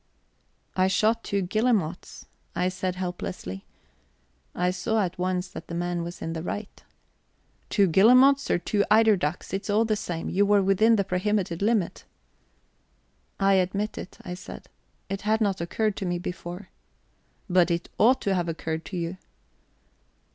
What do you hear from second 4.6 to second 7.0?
saw at once that the man was in the right.